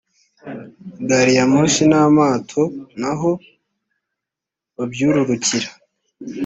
gari 1.07 1.31
ya 1.37 1.45
moshi 1.51 1.83
n’amato 1.91 2.63
n’aho 2.99 3.31
babyururukira 4.75 5.69